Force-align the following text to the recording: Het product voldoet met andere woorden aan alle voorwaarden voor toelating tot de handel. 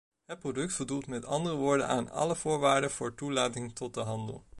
Het 0.25 0.39
product 0.39 0.73
voldoet 0.73 1.07
met 1.07 1.25
andere 1.25 1.55
woorden 1.55 1.87
aan 1.87 2.09
alle 2.09 2.35
voorwaarden 2.35 2.91
voor 2.91 3.15
toelating 3.15 3.75
tot 3.75 3.93
de 3.93 3.99
handel. 4.01 4.43